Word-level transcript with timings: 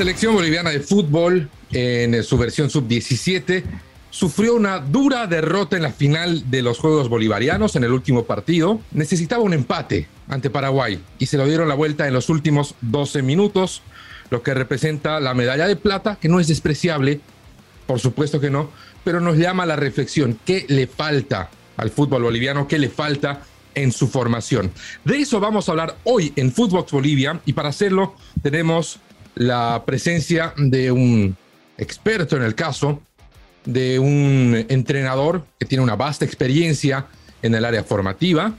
selección 0.00 0.34
boliviana 0.34 0.70
de 0.70 0.80
fútbol, 0.80 1.50
en 1.72 2.24
su 2.24 2.38
versión 2.38 2.70
sub-17, 2.70 3.62
sufrió 4.08 4.54
una 4.54 4.78
dura 4.78 5.26
derrota 5.26 5.76
en 5.76 5.82
la 5.82 5.92
final 5.92 6.50
de 6.50 6.62
los 6.62 6.78
Juegos 6.78 7.10
Bolivarianos 7.10 7.76
en 7.76 7.84
el 7.84 7.92
último 7.92 8.24
partido. 8.24 8.80
Necesitaba 8.92 9.42
un 9.42 9.52
empate 9.52 10.08
ante 10.26 10.48
Paraguay 10.48 11.02
y 11.18 11.26
se 11.26 11.36
lo 11.36 11.46
dieron 11.46 11.68
la 11.68 11.74
vuelta 11.74 12.08
en 12.08 12.14
los 12.14 12.30
últimos 12.30 12.76
12 12.80 13.20
minutos, 13.20 13.82
lo 14.30 14.42
que 14.42 14.54
representa 14.54 15.20
la 15.20 15.34
medalla 15.34 15.68
de 15.68 15.76
plata, 15.76 16.16
que 16.18 16.30
no 16.30 16.40
es 16.40 16.48
despreciable, 16.48 17.20
por 17.86 18.00
supuesto 18.00 18.40
que 18.40 18.48
no, 18.48 18.70
pero 19.04 19.20
nos 19.20 19.36
llama 19.36 19.64
a 19.64 19.66
la 19.66 19.76
reflexión. 19.76 20.38
¿Qué 20.46 20.64
le 20.68 20.86
falta 20.86 21.50
al 21.76 21.90
fútbol 21.90 22.22
boliviano? 22.22 22.66
¿Qué 22.66 22.78
le 22.78 22.88
falta 22.88 23.42
en 23.74 23.92
su 23.92 24.08
formación? 24.08 24.72
De 25.04 25.18
eso 25.18 25.40
vamos 25.40 25.68
a 25.68 25.72
hablar 25.72 25.98
hoy 26.04 26.32
en 26.36 26.52
Footbox 26.52 26.90
Bolivia 26.90 27.38
y 27.44 27.52
para 27.52 27.68
hacerlo 27.68 28.14
tenemos 28.40 28.98
la 29.34 29.82
presencia 29.86 30.54
de 30.56 30.90
un 30.90 31.36
experto 31.78 32.36
en 32.36 32.42
el 32.42 32.54
caso, 32.54 33.00
de 33.64 33.98
un 33.98 34.66
entrenador 34.68 35.44
que 35.58 35.66
tiene 35.66 35.84
una 35.84 35.96
vasta 35.96 36.24
experiencia 36.24 37.06
en 37.42 37.54
el 37.54 37.64
área 37.64 37.84
formativa, 37.84 38.54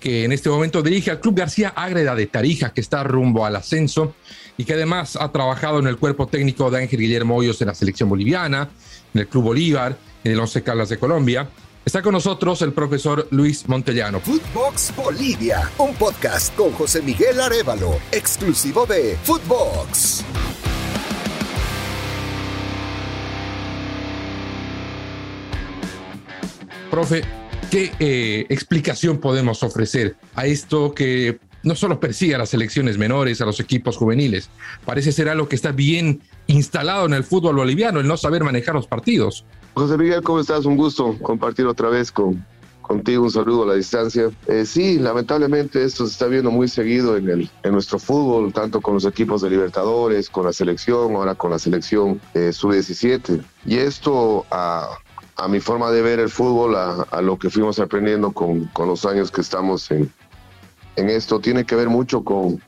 que 0.00 0.24
en 0.24 0.32
este 0.32 0.48
momento 0.48 0.82
dirige 0.82 1.10
al 1.10 1.20
Club 1.20 1.36
García 1.36 1.72
Ágreda 1.74 2.14
de 2.14 2.26
Tarija, 2.26 2.72
que 2.72 2.80
está 2.80 3.02
rumbo 3.02 3.46
al 3.46 3.56
ascenso 3.56 4.14
y 4.58 4.64
que 4.64 4.74
además 4.74 5.16
ha 5.16 5.32
trabajado 5.32 5.78
en 5.78 5.86
el 5.86 5.96
cuerpo 5.96 6.26
técnico 6.26 6.70
de 6.70 6.82
Ángel 6.82 7.00
Guillermo 7.00 7.36
Hoyos 7.36 7.60
en 7.60 7.68
la 7.68 7.74
selección 7.74 8.08
boliviana, 8.08 8.68
en 9.14 9.20
el 9.20 9.28
Club 9.28 9.44
Bolívar, 9.44 9.96
en 10.24 10.32
el 10.32 10.40
Once 10.40 10.62
Caldas 10.62 10.88
de 10.88 10.98
Colombia. 10.98 11.48
Está 11.86 12.02
con 12.02 12.14
nosotros 12.14 12.62
el 12.62 12.72
profesor 12.72 13.28
Luis 13.30 13.68
Montellano. 13.68 14.18
Footbox 14.18 14.92
Bolivia, 14.96 15.70
un 15.78 15.94
podcast 15.94 16.52
con 16.56 16.72
José 16.72 17.00
Miguel 17.00 17.40
Arevalo, 17.40 18.00
exclusivo 18.10 18.86
de 18.86 19.16
Footbox. 19.22 20.24
Profe, 26.90 27.22
¿qué 27.70 27.92
eh, 28.00 28.46
explicación 28.48 29.18
podemos 29.18 29.62
ofrecer 29.62 30.16
a 30.34 30.46
esto 30.46 30.92
que 30.92 31.38
no 31.62 31.76
solo 31.76 32.00
persigue 32.00 32.34
a 32.34 32.38
las 32.38 32.48
selecciones 32.48 32.98
menores, 32.98 33.40
a 33.40 33.44
los 33.44 33.60
equipos 33.60 33.96
juveniles, 33.96 34.50
parece 34.84 35.12
ser 35.12 35.28
algo 35.28 35.48
que 35.48 35.54
está 35.54 35.70
bien 35.70 36.20
instalado 36.48 37.06
en 37.06 37.14
el 37.14 37.22
fútbol 37.22 37.54
boliviano, 37.54 38.00
el 38.00 38.08
no 38.08 38.16
saber 38.16 38.42
manejar 38.42 38.74
los 38.74 38.88
partidos. 38.88 39.44
José 39.78 39.98
Miguel, 39.98 40.22
¿cómo 40.22 40.40
estás? 40.40 40.64
Un 40.64 40.78
gusto 40.78 41.18
compartir 41.20 41.66
otra 41.66 41.90
vez 41.90 42.10
con, 42.10 42.42
contigo, 42.80 43.24
un 43.24 43.30
saludo 43.30 43.64
a 43.64 43.66
la 43.66 43.74
distancia. 43.74 44.30
Eh, 44.46 44.64
sí, 44.64 44.98
lamentablemente 44.98 45.84
esto 45.84 46.06
se 46.06 46.12
está 46.12 46.28
viendo 46.28 46.50
muy 46.50 46.66
seguido 46.66 47.14
en, 47.18 47.28
el, 47.28 47.50
en 47.62 47.72
nuestro 47.72 47.98
fútbol, 47.98 48.54
tanto 48.54 48.80
con 48.80 48.94
los 48.94 49.04
equipos 49.04 49.42
de 49.42 49.50
Libertadores, 49.50 50.30
con 50.30 50.46
la 50.46 50.54
selección, 50.54 51.14
ahora 51.14 51.34
con 51.34 51.50
la 51.50 51.58
selección 51.58 52.22
eh, 52.32 52.54
sub-17. 52.54 53.44
Y 53.66 53.76
esto 53.76 54.46
a, 54.50 54.96
a, 55.36 55.46
mi 55.46 55.60
forma 55.60 55.90
de 55.90 56.00
ver 56.00 56.20
el 56.20 56.30
fútbol, 56.30 56.74
a, 56.74 57.20
lo 57.20 57.38
que 57.38 57.50
fuimos 57.50 57.78
aprendiendo 57.78 58.32
con, 58.32 58.64
con 58.68 58.88
los 58.88 59.04
años 59.04 59.30
que 59.30 59.42
estamos 59.42 59.90
en, 59.90 60.10
en 60.96 61.10
esto 61.10 61.38
tiene 61.38 61.66
que 61.66 61.76
ver 61.76 61.90
mucho 61.90 62.24
con, 62.24 62.62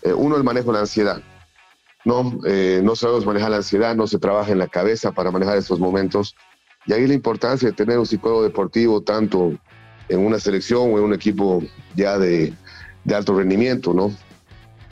eh, 0.00 0.14
uno, 0.14 0.34
el 0.38 0.44
manejo 0.44 0.68
de 0.68 0.72
la 0.72 0.80
ansiedad. 0.80 1.22
No, 2.06 2.38
eh, 2.46 2.80
no 2.82 2.96
sabemos 2.96 3.26
manejar 3.26 3.50
la 3.50 3.58
ansiedad, 3.58 3.94
no 3.94 4.06
se 4.06 4.18
trabaja 4.18 4.52
en 4.52 4.58
la 4.58 4.68
cabeza 4.68 5.12
para 5.12 5.30
manejar 5.30 5.58
estos 5.58 5.78
momentos. 5.78 6.34
Y 6.86 6.92
ahí 6.92 7.06
la 7.06 7.14
importancia 7.14 7.68
de 7.68 7.74
tener 7.74 7.98
un 7.98 8.06
psicólogo 8.06 8.42
deportivo, 8.42 9.00
tanto 9.00 9.54
en 10.08 10.20
una 10.20 10.38
selección 10.38 10.92
o 10.92 10.98
en 10.98 11.04
un 11.04 11.14
equipo 11.14 11.62
ya 11.96 12.18
de, 12.18 12.52
alto 13.14 13.34
rendimiento, 13.34 13.94
¿no? 13.94 14.12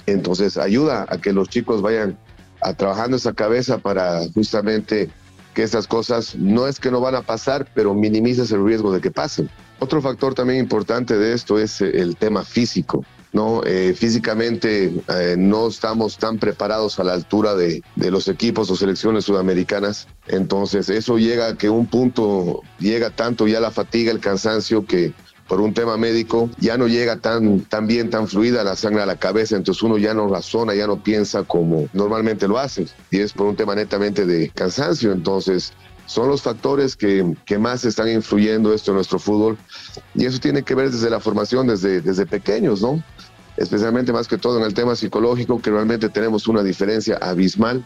Entonces 0.06 0.56
ayuda 0.56 1.06
a 1.08 1.18
que 1.18 1.32
los 1.32 1.48
chicos 1.48 1.82
vayan 1.82 2.18
a 2.60 2.74
trabajando 2.74 3.16
esa 3.16 3.32
cabeza 3.32 3.78
para 3.78 4.20
justamente 4.34 5.10
que 5.54 5.62
estas 5.62 5.86
cosas 5.86 6.34
no 6.36 6.66
es 6.66 6.80
que 6.80 6.90
no 6.90 7.00
van 7.00 7.14
a 7.14 7.22
pasar, 7.22 7.68
pero 7.74 7.94
minimizas 7.94 8.50
el 8.52 8.64
riesgo 8.64 8.92
de 8.92 9.00
que 9.00 9.10
pasen. 9.10 9.50
Otro 9.80 10.00
factor 10.00 10.34
también 10.34 10.60
importante 10.60 11.16
de 11.18 11.34
esto 11.34 11.58
es 11.58 11.80
el 11.80 12.16
tema 12.16 12.44
físico. 12.44 13.04
¿No? 13.32 13.62
Eh, 13.64 13.94
físicamente 13.94 14.92
eh, 15.08 15.36
no 15.38 15.68
estamos 15.68 16.18
tan 16.18 16.38
preparados 16.38 17.00
a 17.00 17.04
la 17.04 17.14
altura 17.14 17.54
de, 17.54 17.82
de, 17.96 18.10
los 18.10 18.28
equipos 18.28 18.70
o 18.70 18.76
selecciones 18.76 19.24
sudamericanas. 19.24 20.06
Entonces 20.28 20.88
eso 20.88 21.18
llega 21.18 21.48
a 21.48 21.56
que 21.56 21.70
un 21.70 21.86
punto 21.86 22.62
llega 22.78 23.10
tanto 23.10 23.48
ya 23.48 23.60
la 23.60 23.70
fatiga, 23.70 24.12
el 24.12 24.20
cansancio 24.20 24.84
que 24.84 25.12
por 25.52 25.60
un 25.60 25.74
tema 25.74 25.98
médico 25.98 26.48
ya 26.60 26.78
no 26.78 26.88
llega 26.88 27.18
tan, 27.18 27.60
tan 27.60 27.86
bien, 27.86 28.08
tan 28.08 28.26
fluida 28.26 28.64
la 28.64 28.74
sangre 28.74 29.02
a 29.02 29.06
la 29.06 29.16
cabeza, 29.16 29.54
entonces 29.54 29.82
uno 29.82 29.98
ya 29.98 30.14
no 30.14 30.26
razona, 30.26 30.74
ya 30.74 30.86
no 30.86 31.02
piensa 31.02 31.42
como 31.42 31.90
normalmente 31.92 32.48
lo 32.48 32.56
hace. 32.58 32.86
Y 33.10 33.18
es 33.18 33.34
por 33.34 33.48
un 33.48 33.54
tema 33.54 33.74
netamente 33.74 34.24
de 34.24 34.48
cansancio. 34.48 35.12
Entonces 35.12 35.74
son 36.06 36.30
los 36.30 36.40
factores 36.40 36.96
que, 36.96 37.36
que, 37.44 37.58
más 37.58 37.84
están 37.84 38.08
influyendo 38.08 38.72
esto 38.72 38.92
en 38.92 38.94
nuestro 38.94 39.18
fútbol 39.18 39.58
y 40.14 40.24
eso 40.24 40.38
tiene 40.38 40.62
que 40.62 40.74
ver 40.74 40.90
desde 40.90 41.10
la 41.10 41.20
formación, 41.20 41.66
desde, 41.66 42.00
desde 42.00 42.24
pequeños, 42.24 42.80
¿no? 42.80 43.04
Especialmente 43.58 44.10
más 44.10 44.28
que 44.28 44.38
todo 44.38 44.56
en 44.56 44.64
el 44.64 44.72
tema 44.72 44.96
psicológico, 44.96 45.60
que 45.60 45.70
realmente 45.70 46.08
tenemos 46.08 46.48
una 46.48 46.62
diferencia 46.62 47.18
abismal 47.20 47.84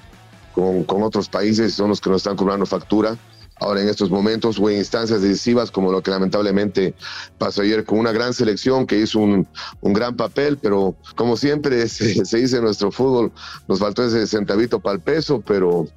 con, 0.55 0.85
con 0.85 1.03
otros 1.03 1.29
países, 1.29 1.75
son 1.75 1.89
los 1.89 2.01
que 2.01 2.11
nos 2.11 2.19
están 2.19 2.37
cobrando 2.37 2.65
factura 2.65 3.19
ahora 3.59 3.81
en 3.81 3.89
estos 3.89 4.11
momentos 4.11 4.59
o 4.59 4.71
en 4.71 4.79
instancias 4.79 5.23
decisivas 5.23 5.71
como 5.71 5.91
lo 5.91 6.03
que 6.03 6.11
lamentablemente 6.11 6.95
pasó 7.39 7.63
ayer 7.63 7.85
con 7.85 7.99
una 7.99 8.13
gran 8.13 8.35
selección 8.35 8.87
que 8.87 8.99
hizo 8.99 9.19
un, 9.19 9.47
un 9.81 9.93
gran 9.93 10.17
papel, 10.17 10.59
pero 10.59 10.95
como 11.15 11.37
siempre 11.37 11.89
se, 11.89 12.23
dice 12.23 12.57
en 12.57 12.65
nuestro 12.65 12.93
fútbol, 12.93 13.33
nos 13.69 13.79
faltó 13.79 14.05
ese 14.05 14.27
centavito 14.27 14.81
para 14.81 14.97
el 14.97 15.01
peso, 15.01 15.43
pero, 15.47 15.89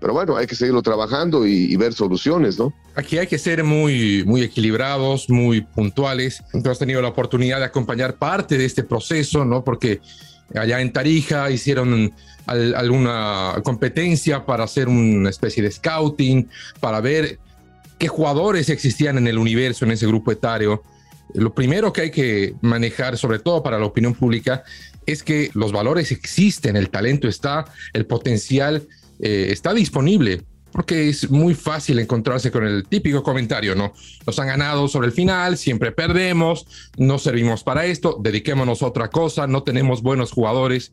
pero 0.00 0.12
bueno, 0.12 0.36
hay 0.36 0.46
que 0.46 0.56
seguirlo 0.56 0.82
trabajando 0.82 1.46
y, 1.46 1.72
y, 1.72 1.76
ver 1.76 1.92
soluciones, 1.92 2.58
¿no? 2.58 2.72
Aquí 2.96 3.18
hay 3.18 3.26
que 3.26 3.38
ser 3.38 3.64
muy, 3.64 4.24
muy 4.24 4.42
equilibrados, 4.42 5.28
muy 5.28 5.60
puntuales. 5.60 6.42
Tú 6.62 6.70
has 6.70 6.78
tenido 6.78 7.00
la 7.02 7.08
oportunidad 7.08 7.58
de 7.58 7.64
acompañar 7.64 8.14
parte 8.16 8.58
de 8.58 8.64
este 8.64 8.82
proceso, 8.82 9.44
¿no? 9.44 9.64
Porque 9.64 10.00
allá 10.54 10.80
en 10.80 10.92
Tarija 10.92 11.50
hicieron 11.50 12.12
al, 12.46 12.74
alguna 12.74 13.60
competencia 13.64 14.44
para 14.44 14.64
hacer 14.64 14.88
una 14.88 15.30
especie 15.30 15.62
de 15.62 15.70
scouting, 15.70 16.48
para 16.80 17.00
ver 17.00 17.38
qué 17.98 18.08
jugadores 18.08 18.68
existían 18.68 19.18
en 19.18 19.26
el 19.26 19.38
universo, 19.38 19.84
en 19.84 19.92
ese 19.92 20.06
grupo 20.06 20.32
etario. 20.32 20.82
Lo 21.34 21.54
primero 21.54 21.92
que 21.92 22.02
hay 22.02 22.10
que 22.10 22.54
manejar, 22.60 23.16
sobre 23.16 23.38
todo 23.38 23.62
para 23.62 23.78
la 23.78 23.86
opinión 23.86 24.14
pública, 24.14 24.62
es 25.06 25.22
que 25.22 25.50
los 25.54 25.72
valores 25.72 26.12
existen, 26.12 26.76
el 26.76 26.90
talento 26.90 27.28
está, 27.28 27.64
el 27.92 28.06
potencial 28.06 28.86
eh, 29.20 29.48
está 29.50 29.72
disponible, 29.74 30.42
porque 30.74 31.08
es 31.08 31.30
muy 31.30 31.54
fácil 31.54 32.00
encontrarse 32.00 32.50
con 32.50 32.66
el 32.66 32.84
típico 32.88 33.22
comentario, 33.22 33.76
¿no? 33.76 33.92
Nos 34.26 34.36
han 34.40 34.48
ganado 34.48 34.88
sobre 34.88 35.06
el 35.06 35.12
final, 35.12 35.56
siempre 35.56 35.92
perdemos, 35.92 36.66
no 36.98 37.20
servimos 37.20 37.62
para 37.62 37.86
esto, 37.86 38.18
dediquémonos 38.20 38.82
a 38.82 38.86
otra 38.86 39.08
cosa, 39.08 39.46
no 39.46 39.62
tenemos 39.62 40.02
buenos 40.02 40.32
jugadores. 40.32 40.92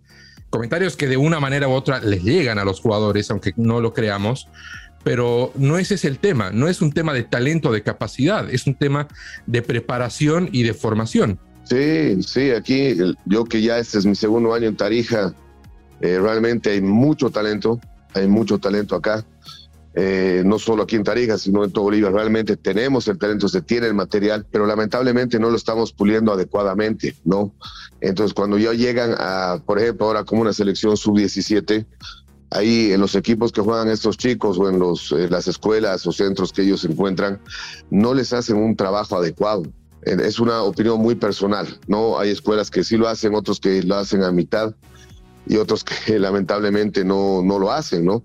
Comentarios 0.52 0.96
que 0.96 1.08
de 1.08 1.18
una 1.18 1.40
manera 1.40 1.68
u 1.68 1.72
otra 1.72 2.00
les 2.00 2.24
llegan 2.24 2.60
a 2.60 2.64
los 2.64 2.80
jugadores, 2.80 3.32
aunque 3.32 3.54
no 3.56 3.82
lo 3.82 3.92
creamos, 3.92 4.48
pero 5.04 5.52
no 5.56 5.80
ese 5.80 5.96
es 5.96 6.06
el 6.06 6.20
tema, 6.20 6.52
no 6.52 6.68
es 6.68 6.84
un 6.84 6.92
tema 6.92 7.12
de 7.12 7.24
talento, 7.24 7.72
de 7.72 7.82
capacidad, 7.82 8.48
es 8.54 8.68
un 8.68 8.76
tema 8.76 9.08
de 9.48 9.64
preparación 9.64 10.48
y 10.52 10.62
de 10.62 10.76
formación. 10.76 11.40
Sí, 11.64 12.22
sí, 12.22 12.52
aquí 12.52 12.98
yo 13.26 13.46
que 13.46 13.64
ya 13.64 13.80
este 13.80 13.98
es 13.98 14.06
mi 14.06 14.14
segundo 14.14 14.54
año 14.54 14.68
en 14.68 14.76
Tarija, 14.76 15.34
eh, 16.02 16.20
realmente 16.22 16.70
hay 16.70 16.82
mucho 16.82 17.32
talento, 17.32 17.80
hay 18.14 18.28
mucho 18.28 18.60
talento 18.60 18.96
acá. 18.96 19.26
Eh, 19.94 20.44
no 20.46 20.58
solo 20.58 20.84
aquí 20.84 20.96
en 20.96 21.04
Tarija, 21.04 21.38
sino 21.38 21.66
en 21.66 21.72
todo 21.72 21.86
Bolivia. 21.86 22.10
Realmente 22.10 22.56
tenemos 22.56 23.08
el 23.08 23.18
talento, 23.18 23.50
se 23.50 23.62
tiene 23.62 23.88
el 23.88 23.94
material, 23.94 24.46
pero 24.50 24.66
lamentablemente 24.66 25.38
no 25.38 25.50
lo 25.50 25.58
estamos 25.58 25.92
puliendo 25.92 26.32
adecuadamente, 26.32 27.16
¿no? 27.26 27.54
Entonces, 28.00 28.34
cuando 28.34 28.58
ya 28.58 28.74
llegan 28.74 29.16
a, 29.18 29.62
por 29.66 29.80
ejemplo, 29.80 30.08
ahora 30.08 30.24
como 30.24 30.42
una 30.42 30.54
selección 30.54 30.96
sub-17, 30.96 31.86
ahí 32.52 32.92
en 32.94 33.02
los 33.02 33.16
equipos 33.16 33.52
que 33.52 33.62
juegan 33.62 33.90
estos 33.90 34.18
chicos 34.18 34.58
o 34.58 34.70
en, 34.70 34.80
los, 34.80 35.12
en 35.12 35.30
las 35.30 35.48
escuelas 35.48 36.08
o 36.08 36.12
centros 36.12 36.54
que 36.54 36.62
ellos 36.62 36.86
encuentran, 36.86 37.42
no 37.90 38.14
les 38.14 38.32
hacen 38.32 38.58
un 38.58 38.76
trabajo 38.76 39.18
adecuado. 39.18 39.64
Es 40.04 40.40
una 40.40 40.64
opinión 40.64 41.00
muy 41.00 41.16
personal, 41.16 41.68
¿no? 41.88 42.18
Hay 42.18 42.32
escuelas 42.32 42.72
que 42.72 42.84
sí 42.84 42.98
lo 42.98 43.08
hacen, 43.08 43.36
otros 43.36 43.60
que 43.60 43.84
lo 43.84 43.96
hacen 43.98 44.24
a 44.24 44.32
mitad 44.32 44.74
y 45.46 45.58
otros 45.58 45.84
que 45.84 46.18
lamentablemente 46.20 47.04
no, 47.04 47.42
no 47.44 47.60
lo 47.60 47.72
hacen, 47.72 48.06
¿no? 48.06 48.24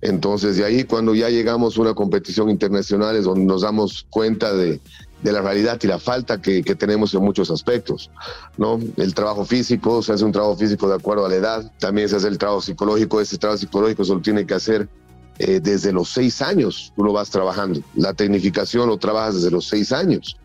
Entonces, 0.00 0.56
de 0.56 0.64
ahí 0.64 0.84
cuando 0.84 1.14
ya 1.14 1.28
llegamos 1.28 1.76
a 1.76 1.80
una 1.80 1.94
competición 1.94 2.50
internacional 2.50 3.16
es 3.16 3.24
donde 3.24 3.44
nos 3.44 3.62
damos 3.62 4.06
cuenta 4.10 4.52
de, 4.52 4.80
de 5.22 5.32
la 5.32 5.42
realidad 5.42 5.78
y 5.82 5.86
la 5.88 5.98
falta 5.98 6.40
que, 6.40 6.62
que, 6.62 6.76
tenemos 6.76 7.12
en 7.14 7.22
muchos 7.22 7.50
aspectos, 7.50 8.10
¿no? 8.56 8.78
El 8.96 9.14
trabajo 9.14 9.44
físico, 9.44 10.02
se 10.02 10.12
hace 10.12 10.24
un 10.24 10.32
trabajo 10.32 10.56
físico 10.56 10.88
de 10.88 10.94
acuerdo 10.94 11.26
a 11.26 11.28
la 11.28 11.34
edad, 11.34 11.72
también 11.78 12.08
se 12.08 12.16
hace 12.16 12.28
el 12.28 12.38
trabajo 12.38 12.62
psicológico, 12.62 13.20
ese 13.20 13.38
trabajo 13.38 13.58
psicológico 13.58 14.04
se 14.04 14.14
lo 14.14 14.20
tiene 14.20 14.46
que 14.46 14.54
hacer 14.54 14.88
eh, 15.40 15.60
desde 15.60 15.92
los 15.92 16.10
seis 16.10 16.40
años, 16.42 16.92
tú 16.94 17.02
lo 17.02 17.12
vas 17.12 17.30
trabajando, 17.30 17.80
la 17.94 18.14
tecnificación 18.14 18.88
lo 18.88 18.98
trabajas 18.98 19.36
desde 19.36 19.50
los 19.50 19.66
seis 19.66 19.90
años. 19.90 20.36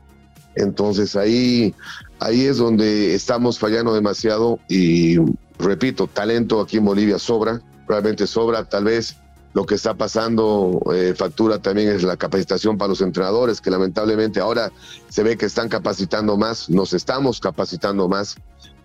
Entonces 0.56 1.16
ahí, 1.16 1.74
ahí 2.20 2.46
es 2.46 2.58
donde 2.58 3.16
estamos 3.16 3.60
fallando 3.60 3.94
demasiado 3.94 4.60
y 4.68 5.18
repito, 5.58 6.08
talento 6.08 6.62
aquí 6.62 6.78
en 6.78 6.86
Bolivia 6.86 7.18
sobra, 7.18 7.62
realmente 7.88 8.28
sobra. 8.28 8.66
Tal 8.66 8.84
vez 8.84 9.16
lo 9.54 9.66
que 9.66 9.76
está 9.76 9.94
pasando 9.94 10.82
eh, 10.94 11.14
factura 11.16 11.60
también 11.60 11.90
es 11.90 12.04
la 12.04 12.18
capacitación 12.18 12.78
para 12.78 12.90
los 12.90 13.02
entrenadores, 13.02 13.62
que 13.62 13.70
lamentablemente 13.70 14.40
ahora 14.40 14.72
se 15.10 15.24
ve 15.24 15.38
que 15.38 15.46
están 15.46 15.70
capacitando 15.70 16.38
más, 16.38 16.70
nos 16.70 16.94
estamos 16.94 17.40
capacitando 17.40 18.08
más 18.08 18.36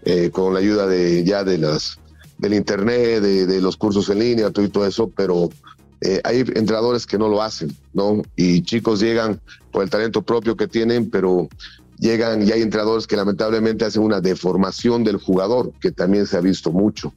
eh, 0.05 0.31
con 0.31 0.53
la 0.53 0.61
ayuda 0.61 0.87
de 0.87 1.25
ya 1.25 1.43
de 1.43 1.59
las 1.59 1.99
del 2.38 2.55
internet, 2.55 3.20
de, 3.20 3.61
los 3.61 3.76
cursos 3.76 4.09
en 4.11 4.20
línea, 4.20 4.50
todo 4.50 4.65
y 4.65 4.69
todo 4.69 4.87
eso, 4.87 5.11
pero 5.15 5.50
eh, 6.00 6.20
hay 6.23 6.38
entrenadores 6.38 7.05
que 7.05 7.19
no 7.19 7.29
lo 7.29 7.43
hacen, 7.43 7.76
¿no? 7.93 8.23
Y 8.37 8.62
chicos 8.62 9.00
llegan 9.00 9.41
por 9.73 9.82
el 9.82 9.91
talento 9.91 10.23
propio 10.23 10.56
que 10.56 10.69
tienen, 10.69 11.11
pero 11.11 11.49
llegan 11.99 12.47
y 12.47 12.53
hay 12.53 12.62
entrenadores 12.62 13.09
que 13.09 13.17
lamentablemente 13.17 13.85
hacen 13.85 14.03
una 14.03 14.21
deformación 14.21 15.03
del 15.03 15.17
jugador, 15.17 15.73
que 15.81 15.91
también 15.91 16.26
se 16.26 16.37
ha 16.37 16.41
visto 16.41 16.71
mucho. 16.71 17.12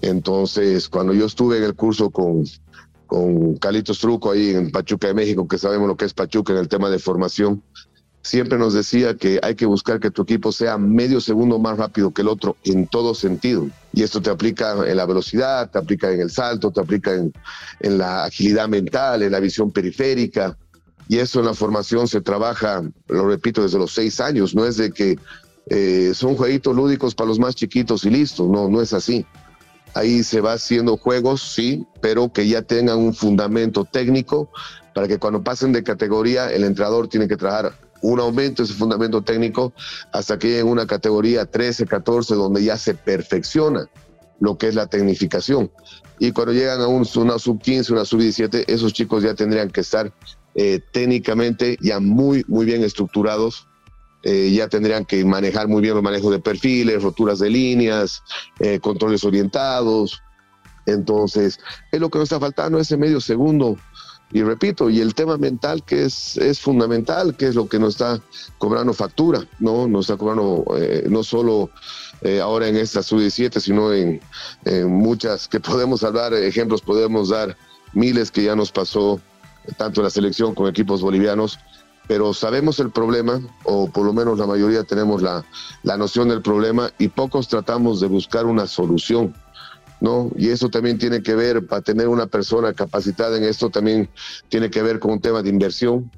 Entonces, 0.00 0.88
cuando 0.88 1.14
yo 1.14 1.26
estuve 1.26 1.58
en 1.58 1.64
el 1.64 1.74
curso 1.74 2.10
con, 2.10 2.44
con 3.14 3.54
Calitos 3.58 4.00
Truco 4.00 4.32
ahí 4.32 4.50
en 4.50 4.72
Pachuca 4.72 5.06
de 5.06 5.14
México, 5.14 5.46
que 5.46 5.56
sabemos 5.56 5.86
lo 5.86 5.96
que 5.96 6.04
es 6.04 6.12
Pachuca 6.12 6.52
en 6.52 6.58
el 6.58 6.66
tema 6.66 6.90
de 6.90 6.98
formación, 6.98 7.62
siempre 8.22 8.58
nos 8.58 8.74
decía 8.74 9.14
que 9.14 9.38
hay 9.40 9.54
que 9.54 9.66
buscar 9.66 10.00
que 10.00 10.10
tu 10.10 10.22
equipo 10.22 10.50
sea 10.50 10.78
medio 10.78 11.20
segundo 11.20 11.60
más 11.60 11.78
rápido 11.78 12.10
que 12.10 12.22
el 12.22 12.28
otro 12.28 12.56
en 12.64 12.88
todo 12.88 13.14
sentido. 13.14 13.68
Y 13.92 14.02
esto 14.02 14.20
te 14.20 14.30
aplica 14.30 14.84
en 14.84 14.96
la 14.96 15.06
velocidad, 15.06 15.70
te 15.70 15.78
aplica 15.78 16.10
en 16.10 16.22
el 16.22 16.30
salto, 16.32 16.72
te 16.72 16.80
aplica 16.80 17.14
en, 17.14 17.32
en 17.78 17.98
la 17.98 18.24
agilidad 18.24 18.68
mental, 18.68 19.22
en 19.22 19.30
la 19.30 19.38
visión 19.38 19.70
periférica. 19.70 20.58
Y 21.08 21.18
eso 21.18 21.38
en 21.38 21.46
la 21.46 21.54
formación 21.54 22.08
se 22.08 22.20
trabaja, 22.20 22.82
lo 23.06 23.28
repito, 23.28 23.62
desde 23.62 23.78
los 23.78 23.94
seis 23.94 24.18
años. 24.18 24.56
No 24.56 24.66
es 24.66 24.76
de 24.76 24.90
que 24.90 25.20
eh, 25.70 26.10
son 26.14 26.34
jueguitos 26.34 26.74
lúdicos 26.74 27.14
para 27.14 27.28
los 27.28 27.38
más 27.38 27.54
chiquitos 27.54 28.04
y 28.06 28.10
listo. 28.10 28.48
No, 28.48 28.68
no 28.68 28.82
es 28.82 28.92
así. 28.92 29.24
Ahí 29.94 30.22
se 30.24 30.40
va 30.40 30.54
haciendo 30.54 30.96
juegos, 30.96 31.42
sí, 31.54 31.86
pero 32.00 32.32
que 32.32 32.46
ya 32.48 32.62
tengan 32.62 32.98
un 32.98 33.14
fundamento 33.14 33.84
técnico 33.84 34.50
para 34.94 35.08
que 35.08 35.18
cuando 35.18 35.42
pasen 35.42 35.72
de 35.72 35.82
categoría 35.82 36.50
el 36.50 36.64
entrenador 36.64 37.08
tiene 37.08 37.28
que 37.28 37.36
trabajar 37.36 37.72
un 38.00 38.20
aumento 38.20 38.62
de 38.62 38.68
ese 38.68 38.78
fundamento 38.78 39.22
técnico 39.22 39.72
hasta 40.12 40.38
que 40.38 40.58
en 40.58 40.66
una 40.66 40.86
categoría 40.86 41.46
13, 41.46 41.86
14, 41.86 42.34
donde 42.34 42.62
ya 42.62 42.76
se 42.76 42.94
perfecciona 42.94 43.88
lo 44.40 44.58
que 44.58 44.68
es 44.68 44.74
la 44.74 44.86
tecnificación. 44.86 45.70
Y 46.18 46.32
cuando 46.32 46.52
llegan 46.52 46.80
a 46.80 46.86
un, 46.86 47.06
una 47.16 47.38
sub 47.38 47.60
15, 47.60 47.92
una 47.92 48.04
sub 48.04 48.20
17, 48.20 48.72
esos 48.72 48.92
chicos 48.92 49.22
ya 49.22 49.34
tendrían 49.34 49.70
que 49.70 49.80
estar 49.80 50.12
eh, 50.54 50.80
técnicamente 50.92 51.76
ya 51.80 51.98
muy, 51.98 52.44
muy 52.46 52.66
bien 52.66 52.84
estructurados. 52.84 53.66
Eh, 54.26 54.50
ya 54.52 54.68
tendrían 54.68 55.04
que 55.04 55.22
manejar 55.22 55.68
muy 55.68 55.82
bien 55.82 55.94
los 55.94 56.02
manejos 56.02 56.30
de 56.30 56.38
perfiles, 56.38 57.02
roturas 57.02 57.40
de 57.40 57.50
líneas, 57.50 58.22
eh, 58.58 58.80
controles 58.80 59.22
orientados. 59.22 60.22
Entonces, 60.86 61.58
es 61.92 62.00
lo 62.00 62.08
que 62.08 62.18
nos 62.18 62.26
está 62.26 62.40
faltando, 62.40 62.78
ese 62.78 62.96
medio 62.96 63.20
segundo 63.20 63.76
y 64.32 64.42
repito, 64.42 64.88
y 64.88 65.00
el 65.00 65.14
tema 65.14 65.36
mental 65.36 65.84
que 65.84 66.04
es, 66.04 66.38
es 66.38 66.58
fundamental, 66.58 67.36
que 67.36 67.48
es 67.48 67.54
lo 67.54 67.68
que 67.68 67.78
nos 67.78 67.90
está 67.94 68.20
cobrando 68.56 68.94
factura, 68.94 69.46
¿no? 69.60 69.86
Nos 69.86 70.06
está 70.06 70.16
cobrando 70.16 70.64
eh, 70.76 71.04
no 71.08 71.22
solo 71.22 71.70
ahora 72.42 72.68
en 72.68 72.76
esta 72.76 73.02
sub-17, 73.02 73.60
sino 73.60 73.92
en, 73.92 74.18
muchas 74.86 75.46
que 75.46 75.60
podemos 75.60 76.02
hablar, 76.02 76.32
ejemplos 76.32 76.80
podemos 76.80 77.28
dar 77.28 77.54
miles 77.92 78.30
que 78.30 78.44
ya 78.44 78.56
nos 78.56 78.72
pasó, 78.72 79.20
tanto 79.76 80.00
en 80.00 80.04
la 80.04 80.10
selección 80.10 80.54
con 80.54 80.66
equipos 80.66 81.02
bolivianos, 81.02 81.58
pero 82.06 82.34
sabemos 82.34 82.78
el 82.80 82.90
problema, 82.90 83.40
o 83.64 83.88
por 83.90 84.04
lo 84.04 84.12
menos 84.12 84.38
la 84.38 84.46
mayoría 84.46 84.84
tenemos 84.84 85.22
la, 85.22 85.44
la 85.82 85.96
noción 85.96 86.28
del 86.28 86.42
problema 86.42 86.90
y 86.98 87.08
pocos 87.08 87.48
tratamos 87.48 88.00
de 88.00 88.08
buscar 88.08 88.46
una 88.46 88.66
solución. 88.66 89.34
¿no? 90.00 90.30
Y 90.36 90.50
eso 90.50 90.68
también 90.68 90.98
tiene 90.98 91.22
que 91.22 91.34
ver, 91.34 91.66
para 91.66 91.80
tener 91.80 92.08
una 92.08 92.26
persona 92.26 92.74
capacitada 92.74 93.38
en 93.38 93.44
esto, 93.44 93.70
también 93.70 94.08
tiene 94.48 94.70
que 94.70 94.82
ver 94.82 94.98
con 94.98 95.12
un 95.12 95.20
tema 95.20 95.42
de 95.42 95.48
inversión. 95.48 96.10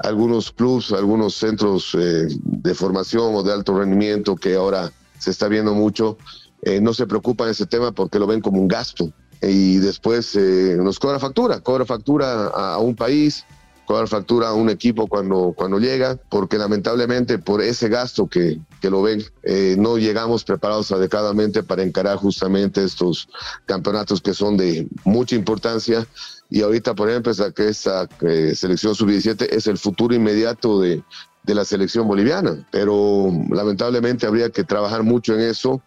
Algunos 0.00 0.52
clubs, 0.52 0.92
algunos 0.92 1.34
centros 1.34 1.96
eh, 1.98 2.26
de 2.28 2.74
formación 2.74 3.34
o 3.34 3.42
de 3.42 3.52
alto 3.52 3.78
rendimiento 3.78 4.36
que 4.36 4.54
ahora 4.54 4.92
se 5.18 5.30
está 5.30 5.48
viendo 5.48 5.72
mucho, 5.72 6.18
eh, 6.62 6.80
no 6.80 6.92
se 6.92 7.06
preocupan 7.06 7.46
de 7.46 7.52
ese 7.52 7.66
tema 7.66 7.92
porque 7.92 8.18
lo 8.18 8.26
ven 8.26 8.40
como 8.40 8.60
un 8.60 8.68
gasto. 8.68 9.12
Y 9.40 9.78
después 9.78 10.36
eh, 10.36 10.76
nos 10.78 10.98
cobra 10.98 11.18
factura, 11.18 11.60
cobra 11.60 11.86
factura 11.86 12.48
a 12.48 12.78
un 12.78 12.94
país, 12.94 13.44
dar 13.88 14.08
factura 14.08 14.48
a 14.48 14.54
un 14.54 14.70
equipo 14.70 15.06
cuando, 15.06 15.52
cuando 15.56 15.78
llega, 15.78 16.16
porque 16.30 16.58
lamentablemente 16.58 17.38
por 17.38 17.60
ese 17.60 17.88
gasto 17.88 18.26
que, 18.26 18.60
que 18.80 18.90
lo 18.90 19.02
ven, 19.02 19.22
eh, 19.42 19.76
no 19.78 19.98
llegamos 19.98 20.44
preparados 20.44 20.92
adecuadamente 20.92 21.62
para 21.62 21.82
encarar 21.82 22.16
justamente 22.16 22.84
estos 22.84 23.28
campeonatos 23.66 24.20
que 24.20 24.34
son 24.34 24.56
de 24.56 24.86
mucha 25.04 25.34
importancia. 25.34 26.06
Y 26.50 26.62
ahorita, 26.62 26.94
por 26.94 27.10
ejemplo, 27.10 27.32
esa, 27.32 27.52
esa 27.56 28.08
eh, 28.22 28.54
selección 28.54 28.94
sub-17 28.94 29.48
es 29.50 29.66
el 29.66 29.78
futuro 29.78 30.14
inmediato 30.14 30.80
de, 30.80 31.02
de 31.42 31.54
la 31.54 31.64
selección 31.64 32.06
boliviana, 32.06 32.66
pero 32.70 33.30
lamentablemente 33.50 34.26
habría 34.26 34.50
que 34.50 34.64
trabajar 34.64 35.02
mucho 35.02 35.34
en 35.34 35.40
eso 35.40 35.82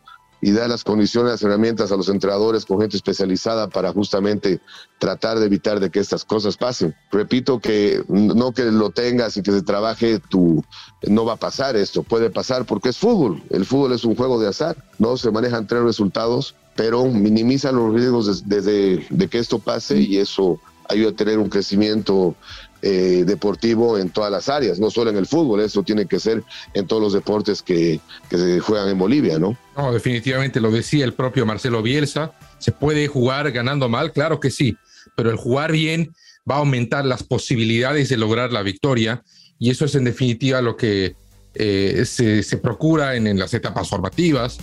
y 0.45 0.51
dar 0.51 0.69
las 0.69 0.83
condiciones, 0.83 1.31
las 1.31 1.41
herramientas 1.41 1.91
a 1.91 1.97
los 1.97 2.07
entrenadores 2.07 2.65
con 2.65 2.79
gente 2.79 2.97
especializada 2.97 3.67
para 3.67 3.91
justamente 3.91 4.61
tratar 4.99 5.39
de 5.39 5.47
evitar 5.47 5.79
de 5.79 5.89
que 5.89 5.99
estas 5.99 6.23
cosas 6.23 6.55
pasen. 6.55 6.93
Repito 7.11 7.57
que 7.57 8.03
no 8.07 8.51
que 8.51 8.65
lo 8.65 8.91
tengas 8.91 9.37
y 9.37 9.41
que 9.41 9.51
se 9.51 9.63
trabaje, 9.63 10.19
tú, 10.19 10.63
no 11.07 11.25
va 11.25 11.33
a 11.33 11.37
pasar 11.37 11.75
esto, 11.75 12.03
puede 12.03 12.29
pasar 12.29 12.63
porque 12.65 12.89
es 12.89 12.97
fútbol, 12.99 13.41
el 13.49 13.65
fútbol 13.65 13.93
es 13.93 14.05
un 14.05 14.15
juego 14.15 14.39
de 14.39 14.47
azar, 14.47 14.77
no 14.99 15.17
se 15.17 15.31
manejan 15.31 15.65
tres 15.65 15.81
resultados, 15.81 16.53
pero 16.75 17.05
minimiza 17.05 17.71
los 17.71 17.91
riesgos 17.95 18.47
de, 18.47 19.03
de 19.09 19.27
que 19.27 19.39
esto 19.39 19.57
pase 19.57 19.97
y 19.99 20.19
eso 20.19 20.59
ayuda 20.87 21.09
a 21.09 21.15
tener 21.15 21.39
un 21.39 21.49
crecimiento 21.49 22.35
eh, 22.81 23.23
deportivo 23.25 23.97
en 23.97 24.09
todas 24.09 24.31
las 24.31 24.49
áreas, 24.49 24.79
no 24.79 24.91
solo 24.91 25.09
en 25.09 25.17
el 25.17 25.25
fútbol, 25.25 25.61
eso 25.61 25.81
tiene 25.83 26.05
que 26.05 26.19
ser 26.19 26.43
en 26.73 26.85
todos 26.85 27.01
los 27.01 27.13
deportes 27.13 27.61
que, 27.61 27.99
se 28.29 28.59
juegan 28.59 28.89
en 28.89 28.97
Bolivia, 28.97 29.39
¿no? 29.39 29.57
No, 29.75 29.91
definitivamente 29.91 30.59
lo 30.59 30.71
decía 30.71 31.05
el 31.05 31.13
propio 31.13 31.45
Marcelo 31.45 31.81
Bielsa, 31.81 32.33
¿se 32.59 32.71
puede 32.71 33.07
jugar 33.07 33.51
ganando 33.51 33.89
mal? 33.89 34.11
Claro 34.11 34.39
que 34.39 34.51
sí, 34.51 34.77
pero 35.15 35.31
el 35.31 35.37
jugar 35.37 35.71
bien 35.71 36.13
va 36.49 36.55
a 36.55 36.59
aumentar 36.59 37.05
las 37.05 37.23
posibilidades 37.23 38.09
de 38.09 38.17
lograr 38.17 38.51
la 38.51 38.61
victoria 38.61 39.23
y 39.57 39.71
eso 39.71 39.85
es 39.85 39.95
en 39.95 40.03
definitiva 40.03 40.61
lo 40.61 40.75
que 40.77 41.15
eh, 41.55 42.03
se, 42.05 42.43
se, 42.43 42.57
procura 42.57 43.15
en, 43.15 43.27
en, 43.27 43.39
las 43.39 43.53
etapas 43.53 43.89
formativas. 43.89 44.57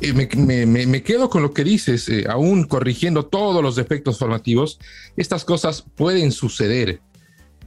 Me, 0.00 0.66
me, 0.66 0.86
me, 0.86 1.02
quedo 1.02 1.28
con 1.28 1.42
lo 1.42 1.52
que 1.52 1.62
dices, 1.62 2.08
eh, 2.08 2.24
aún 2.26 2.64
corrigiendo 2.64 3.26
todos 3.26 3.62
los 3.62 3.76
defectos 3.76 4.18
formativos, 4.18 4.78
estas 5.16 5.44
cosas 5.44 5.84
pueden 5.94 6.32
suceder 6.32 7.00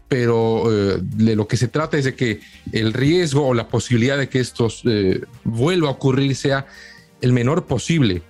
pero 0.07 0.71
eh, 0.71 0.99
de 1.01 1.35
lo 1.35 1.47
que 1.47 1.57
se 1.57 1.67
trata 1.67 1.97
es 1.97 2.05
de 2.05 2.13
que 2.13 2.39
el 2.71 2.93
riesgo 2.93 3.47
o 3.47 3.53
la 3.55 3.67
posibilidad 3.67 4.15
de 4.15 4.29
que 4.29 4.39
esto 4.39 4.67
eh, 4.85 5.21
vuelva 5.43 5.87
a 5.87 5.91
ocurrir 5.91 6.35
sea 6.35 6.67
el 7.21 7.33
menor 7.33 7.65
posible. 7.65 8.21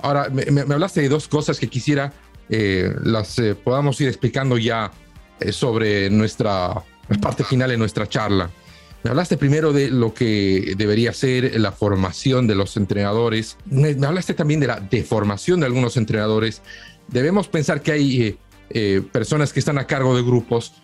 Ahora, 0.00 0.30
me, 0.30 0.60
hablaste 0.62 1.02
de 1.02 1.08
dos 1.10 1.28
cosas 1.28 1.58
que 1.58 1.68
quisiera 1.68 2.12
las 2.48 3.36
podamos 3.62 4.00
ir 4.00 4.08
explicando 4.08 4.56
ya 4.56 4.90
sobre 5.50 6.08
nuestra 6.08 6.82
parte 7.20 7.44
final 7.44 7.68
de 7.68 7.76
nuestra 7.76 8.08
charla. 8.08 8.50
Me 9.02 9.10
hablaste 9.10 9.36
primero 9.36 9.72
de 9.72 9.90
lo 9.90 10.12
que 10.12 10.74
debería 10.76 11.12
ser 11.12 11.58
la 11.60 11.72
formación 11.72 12.46
de 12.46 12.54
los 12.54 12.76
entrenadores. 12.76 13.56
Me, 13.66 13.96
hablaste 14.04 14.34
también 14.34 14.60
de 14.60 14.66
la 14.66 14.80
deformación 14.80 15.60
de 15.60 15.66
algunos 15.66 15.96
entrenadores. 15.96 16.62
Debemos 17.06 17.48
pensar 17.48 17.80
que 17.80 17.92
hay 17.92 18.38
personas 19.12 19.52
que 19.52 19.60
están 19.60 19.78
a 19.78 19.86
cargo 19.86 20.16
de 20.16 20.22
grupos 20.22 20.74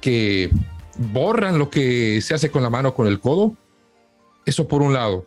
que 0.00 0.50
borran 0.98 1.58
lo 1.58 1.70
que 1.70 2.20
se 2.20 2.34
hace 2.34 2.50
con 2.50 2.62
la 2.62 2.70
mano 2.70 2.94
con 2.94 3.06
el 3.06 3.20
codo. 3.20 3.56
Eso 4.46 4.68
por 4.68 4.82
un 4.82 4.92
lado. 4.92 5.26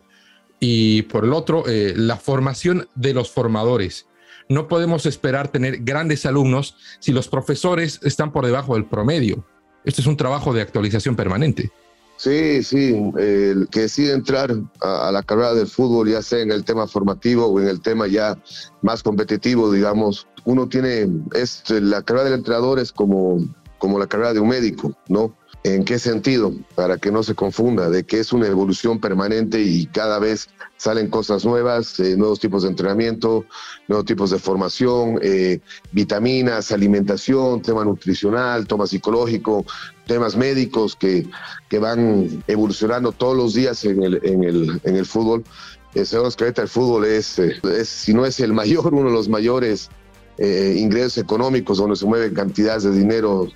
Y 0.60 1.02
por 1.02 1.24
el 1.24 1.32
otro, 1.32 1.64
eh, 1.68 1.94
la 1.96 2.16
formación 2.16 2.88
de 2.94 3.14
los 3.14 3.30
formadores. 3.30 4.06
No 4.48 4.66
podemos 4.66 5.06
esperar 5.06 5.48
tener 5.48 5.78
grandes 5.82 6.26
alumnos 6.26 6.76
si 7.00 7.12
los 7.12 7.28
profesores 7.28 8.00
están 8.02 8.32
por 8.32 8.46
debajo 8.46 8.74
del 8.74 8.86
promedio. 8.86 9.44
Este 9.84 10.00
es 10.00 10.06
un 10.06 10.16
trabajo 10.16 10.52
de 10.52 10.62
actualización 10.62 11.16
permanente. 11.16 11.70
Sí, 12.18 12.64
sí, 12.64 13.12
el 13.16 13.68
que 13.70 13.82
decide 13.82 14.12
entrar 14.12 14.52
a, 14.80 15.12
la 15.12 15.22
carrera 15.22 15.54
del 15.54 15.68
fútbol, 15.68 16.10
ya 16.10 16.20
sea 16.20 16.40
en 16.40 16.50
el 16.50 16.64
tema 16.64 16.88
formativo 16.88 17.46
o 17.46 17.60
en 17.60 17.68
el 17.68 17.80
tema 17.80 18.08
ya 18.08 18.36
más 18.82 19.04
competitivo, 19.04 19.70
digamos, 19.70 20.26
uno 20.44 20.68
tiene, 20.68 21.08
este, 21.34 21.80
la 21.80 22.02
carrera 22.02 22.24
del 22.24 22.34
entrenador 22.40 22.80
es 22.80 22.92
como 22.92 23.38
como 23.78 23.98
la 23.98 24.06
carrera 24.06 24.34
de 24.34 24.40
un 24.40 24.48
médico, 24.48 24.92
¿no? 25.08 25.34
¿En 25.64 25.84
qué 25.84 25.98
sentido? 25.98 26.52
Para 26.76 26.98
que 26.98 27.10
no 27.10 27.24
se 27.24 27.34
confunda, 27.34 27.90
de 27.90 28.04
que 28.04 28.20
es 28.20 28.32
una 28.32 28.46
evolución 28.46 29.00
permanente 29.00 29.60
y 29.60 29.86
cada 29.86 30.20
vez 30.20 30.48
salen 30.76 31.08
cosas 31.08 31.44
nuevas, 31.44 31.98
eh, 31.98 32.16
nuevos 32.16 32.38
tipos 32.38 32.62
de 32.62 32.68
entrenamiento, 32.68 33.44
nuevos 33.88 34.06
tipos 34.06 34.30
de 34.30 34.38
formación, 34.38 35.18
eh, 35.20 35.58
vitaminas, 35.90 36.70
alimentación, 36.70 37.60
tema 37.60 37.84
nutricional, 37.84 38.68
toma 38.68 38.86
psicológico, 38.86 39.66
temas 40.06 40.36
médicos 40.36 40.94
que, 40.94 41.26
que 41.68 41.78
van 41.80 42.44
evolucionando 42.46 43.10
todos 43.10 43.36
los 43.36 43.54
días 43.54 43.84
en 43.84 44.02
el, 44.04 44.20
en 44.22 44.44
el, 44.44 44.80
en 44.84 44.94
el 44.94 45.06
fútbol. 45.06 45.42
sabemos 46.04 46.36
que 46.36 46.44
ahorita 46.44 46.62
el 46.62 46.68
fútbol 46.68 47.04
es, 47.04 47.36
es, 47.40 47.88
si 47.88 48.14
no 48.14 48.24
es 48.24 48.38
el 48.38 48.52
mayor, 48.52 48.86
uno 48.94 49.08
de 49.08 49.14
los 49.14 49.28
mayores 49.28 49.90
ingresos 50.40 51.18
económicos 51.18 51.78
donde 51.78 51.96
se 51.96 52.06
mueven 52.06 52.32
cantidades 52.32 52.84
de 52.84 52.92
dinero 52.92 53.48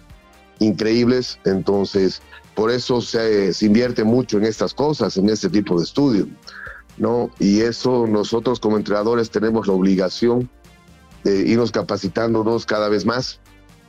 increíbles. 0.58 1.38
Entonces, 1.44 2.22
por 2.54 2.70
eso 2.70 3.00
se, 3.00 3.52
se 3.52 3.66
invierte 3.66 4.04
mucho 4.04 4.38
en 4.38 4.44
estas 4.44 4.74
cosas, 4.74 5.16
en 5.16 5.28
este 5.28 5.48
tipo 5.48 5.78
de 5.78 5.84
estudio. 5.84 6.28
¿no? 6.98 7.30
Y 7.38 7.60
eso 7.60 8.06
nosotros 8.06 8.60
como 8.60 8.76
entrenadores 8.76 9.30
tenemos 9.30 9.66
la 9.66 9.72
obligación 9.72 10.50
de 11.24 11.48
irnos 11.48 11.70
capacitándonos 11.70 12.66
cada 12.66 12.88
vez 12.88 13.06
más 13.06 13.40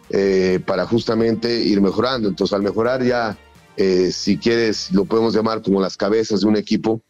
eh, 0.10 0.60
para 0.66 0.86
justamente 0.86 1.62
ir 1.62 1.82
mejorando. 1.82 2.30
Entonces, 2.30 2.54
al 2.54 2.62
mejorar 2.62 3.04
ya, 3.04 3.38
eh, 3.78 4.12
si 4.12 4.38
quieres, 4.38 4.92
lo 4.92 5.06
podemos 5.06 5.34
llamar 5.34 5.62
como 5.62 5.82
las 5.82 5.98
cabezas 5.98 6.42
de 6.42 6.48
un 6.48 6.58
equipo, 6.58 7.02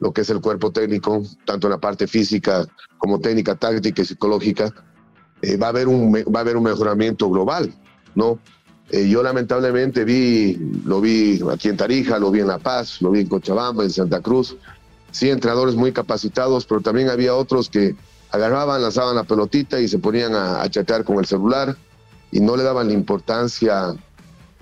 lo 0.00 0.12
que 0.12 0.22
es 0.22 0.30
el 0.30 0.40
cuerpo 0.40 0.70
técnico, 0.70 1.22
tanto 1.44 1.66
en 1.66 1.72
la 1.72 1.78
parte 1.78 2.06
física 2.06 2.66
como 2.98 3.20
técnica, 3.20 3.54
táctica 3.54 4.02
y 4.02 4.04
psicológica, 4.04 4.72
eh, 5.42 5.56
va, 5.56 5.66
a 5.66 5.70
haber 5.70 5.88
un, 5.88 6.12
va 6.12 6.40
a 6.40 6.42
haber 6.42 6.56
un 6.56 6.64
mejoramiento 6.64 7.28
global, 7.30 7.72
¿no? 8.14 8.40
Yo 8.90 9.22
lamentablemente 9.22 10.04
vi, 10.04 10.56
lo 10.84 11.00
vi 11.00 11.40
aquí 11.52 11.68
en 11.68 11.76
Tarija, 11.76 12.18
lo 12.18 12.30
vi 12.30 12.40
en 12.40 12.46
La 12.46 12.58
Paz, 12.58 13.02
lo 13.02 13.10
vi 13.10 13.20
en 13.20 13.28
Cochabamba, 13.28 13.84
en 13.84 13.90
Santa 13.90 14.20
Cruz, 14.20 14.56
sí, 15.10 15.30
entrenadores 15.30 15.74
muy 15.74 15.92
capacitados, 15.92 16.64
pero 16.64 16.80
también 16.80 17.10
había 17.10 17.34
otros 17.34 17.68
que 17.68 17.94
agarraban, 18.30 18.82
lanzaban 18.82 19.16
la 19.16 19.24
pelotita 19.24 19.80
y 19.80 19.88
se 19.88 19.98
ponían 19.98 20.34
a, 20.34 20.68
chatear 20.68 21.04
con 21.04 21.18
el 21.18 21.26
celular 21.26 21.76
y 22.30 22.40
no 22.40 22.56
le 22.56 22.62
daban 22.62 22.88
la 22.88 22.94
importancia 22.94 23.94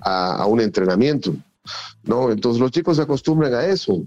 a, 0.01 0.45
un 0.45 0.61
entrenamiento, 0.61 1.33
¿no? 2.03 2.31
Entonces 2.31 2.61
los 2.61 2.71
chicos 2.71 2.97
se 2.97 3.03
acostumbran 3.03 3.53
a 3.53 3.65
eso. 3.65 4.03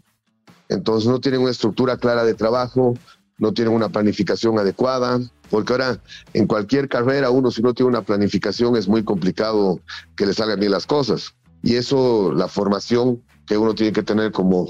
Entonces 0.68 1.10
no 1.10 1.20
tienen 1.20 1.40
una 1.40 1.50
estructura 1.50 1.96
clara 1.96 2.24
de 2.24 2.34
trabajo, 2.34 2.94
no 3.38 3.52
tienen 3.52 3.74
una 3.74 3.88
planificación 3.88 4.58
adecuada, 4.58 5.20
porque 5.50 5.72
ahora 5.72 6.00
en 6.32 6.46
cualquier 6.46 6.88
carrera 6.88 7.30
uno 7.30 7.50
si 7.50 7.60
no 7.60 7.74
tiene 7.74 7.90
una 7.90 8.02
planificación 8.02 8.76
es 8.76 8.88
muy 8.88 9.02
complicado 9.04 9.80
que 10.16 10.26
le 10.26 10.32
salgan 10.32 10.60
bien 10.60 10.72
las 10.72 10.86
cosas. 10.86 11.34
Y 11.62 11.76
eso, 11.76 12.32
la 12.32 12.48
formación 12.48 13.22
que 13.46 13.58
uno 13.58 13.74
tiene 13.74 13.92
que 13.92 14.02
tener 14.02 14.32
como 14.32 14.68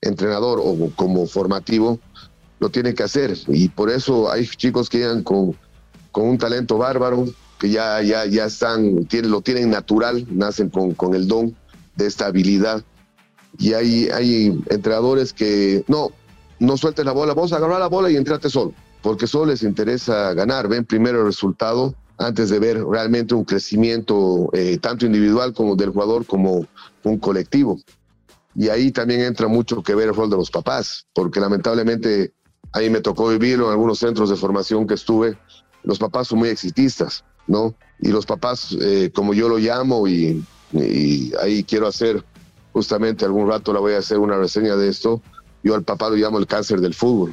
entrenador 0.00 0.60
o 0.62 0.90
como 0.94 1.26
formativo, 1.26 1.98
lo 2.60 2.68
tiene 2.68 2.94
que 2.94 3.02
hacer. 3.02 3.36
Y 3.48 3.68
por 3.68 3.90
eso 3.90 4.30
hay 4.30 4.46
chicos 4.46 4.88
que 4.88 4.98
llegan 4.98 5.22
con, 5.22 5.56
con 6.12 6.28
un 6.28 6.38
talento 6.38 6.78
bárbaro, 6.78 7.26
que 7.58 7.70
ya, 7.70 8.02
ya, 8.02 8.26
ya 8.26 8.44
están, 8.44 9.06
tienen, 9.06 9.30
lo 9.30 9.40
tienen 9.40 9.70
natural, 9.70 10.26
nacen 10.30 10.68
con, 10.68 10.94
con 10.94 11.14
el 11.14 11.26
don 11.26 11.56
de 11.96 12.06
esta 12.06 12.26
habilidad. 12.26 12.84
Y 13.58 13.72
hay, 13.72 14.08
hay 14.10 14.60
entrenadores 14.68 15.32
que 15.32 15.84
no, 15.88 16.10
no 16.58 16.76
sueltes 16.76 17.04
la 17.04 17.12
bola, 17.12 17.32
vos 17.34 17.52
agarrar 17.52 17.80
la 17.80 17.88
bola 17.88 18.10
y 18.10 18.16
entrate 18.16 18.50
solo, 18.50 18.72
porque 19.02 19.26
solo 19.26 19.46
les 19.46 19.62
interesa 19.62 20.34
ganar, 20.34 20.68
ven 20.68 20.84
primero 20.84 21.20
el 21.20 21.26
resultado 21.26 21.94
antes 22.18 22.50
de 22.50 22.58
ver 22.58 22.84
realmente 22.84 23.34
un 23.34 23.44
crecimiento 23.44 24.50
eh, 24.52 24.78
tanto 24.78 25.06
individual 25.06 25.52
como 25.54 25.76
del 25.76 25.90
jugador 25.90 26.26
como 26.26 26.66
un 27.04 27.18
colectivo. 27.18 27.78
Y 28.54 28.68
ahí 28.70 28.90
también 28.90 29.20
entra 29.20 29.46
mucho 29.46 29.82
que 29.82 29.94
ver 29.94 30.08
el 30.08 30.14
rol 30.14 30.28
de 30.28 30.36
los 30.36 30.50
papás, 30.50 31.06
porque 31.14 31.38
lamentablemente 31.38 32.32
ahí 32.72 32.90
me 32.90 33.00
tocó 33.00 33.28
vivirlo 33.28 33.66
en 33.66 33.72
algunos 33.72 34.00
centros 34.00 34.30
de 34.30 34.36
formación 34.36 34.86
que 34.86 34.94
estuve. 34.94 35.38
Los 35.84 35.98
papás 35.98 36.26
son 36.26 36.40
muy 36.40 36.48
exitistas, 36.48 37.24
¿no? 37.46 37.74
Y 38.00 38.08
los 38.08 38.26
papás, 38.26 38.76
eh, 38.80 39.10
como 39.14 39.32
yo 39.32 39.48
lo 39.48 39.58
llamo, 39.58 40.08
y, 40.08 40.44
ahí 41.40 41.64
quiero 41.64 41.86
hacer, 41.86 42.22
justamente 42.72 43.24
algún 43.24 43.48
rato 43.48 43.72
la 43.72 43.80
voy 43.80 43.94
a 43.94 43.98
hacer 43.98 44.18
una 44.18 44.36
reseña 44.36 44.76
de 44.76 44.88
esto, 44.88 45.22
yo 45.62 45.74
al 45.74 45.82
papá 45.82 46.10
lo 46.10 46.16
llamo 46.16 46.38
el 46.38 46.46
cáncer 46.46 46.80
del 46.80 46.94
fútbol, 46.94 47.32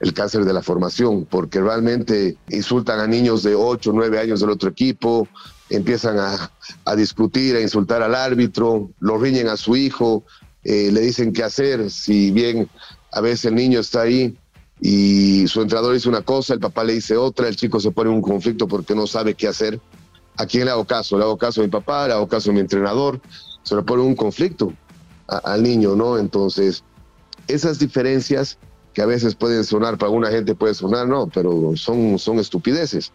el 0.00 0.14
cáncer 0.14 0.44
de 0.44 0.52
la 0.52 0.62
formación, 0.62 1.26
porque 1.26 1.60
realmente 1.60 2.36
insultan 2.48 3.00
a 3.00 3.06
niños 3.06 3.42
de 3.42 3.54
8, 3.54 3.92
9 3.94 4.18
años 4.18 4.40
del 4.40 4.50
otro 4.50 4.70
equipo, 4.70 5.28
empiezan 5.68 6.18
a, 6.18 6.50
a 6.84 6.96
discutir, 6.96 7.56
a 7.56 7.60
insultar 7.60 8.02
al 8.02 8.14
árbitro, 8.14 8.90
lo 9.00 9.18
riñen 9.18 9.48
a 9.48 9.56
su 9.56 9.76
hijo, 9.76 10.24
eh, 10.62 10.90
le 10.92 11.00
dicen 11.00 11.32
qué 11.32 11.42
hacer, 11.42 11.90
si 11.90 12.30
bien 12.30 12.68
a 13.12 13.20
veces 13.20 13.46
el 13.46 13.54
niño 13.54 13.80
está 13.80 14.02
ahí 14.02 14.36
y 14.80 15.46
su 15.48 15.62
entrenador 15.62 15.94
dice 15.94 16.08
una 16.08 16.22
cosa, 16.22 16.54
el 16.54 16.60
papá 16.60 16.84
le 16.84 16.94
dice 16.94 17.16
otra, 17.16 17.48
el 17.48 17.56
chico 17.56 17.80
se 17.80 17.90
pone 17.90 18.10
en 18.10 18.16
un 18.16 18.22
conflicto 18.22 18.66
porque 18.68 18.94
no 18.94 19.06
sabe 19.06 19.34
qué 19.34 19.48
hacer. 19.48 19.80
¿A 20.36 20.46
quién 20.46 20.64
le 20.64 20.70
hago 20.70 20.86
caso? 20.86 21.18
¿Le 21.18 21.24
hago 21.24 21.36
caso 21.36 21.60
a 21.60 21.64
mi 21.64 21.70
papá? 21.70 22.06
¿Le 22.06 22.14
hago 22.14 22.26
caso 22.26 22.50
a 22.50 22.54
mi 22.54 22.60
entrenador? 22.60 23.20
Se 23.62 23.74
le 23.74 23.82
pone 23.82 24.02
un 24.02 24.14
conflicto 24.14 24.72
al 25.26 25.62
niño, 25.62 25.96
¿no? 25.96 26.18
Entonces, 26.18 26.82
esas 27.46 27.78
diferencias 27.78 28.58
que 28.92 29.02
a 29.02 29.06
veces 29.06 29.34
pueden 29.34 29.64
sonar, 29.64 29.98
para 29.98 30.08
alguna 30.08 30.30
gente 30.30 30.54
puede 30.54 30.74
sonar, 30.74 31.06
no, 31.06 31.28
pero 31.28 31.72
son, 31.76 32.18
son 32.18 32.38
estupideces. 32.38 33.12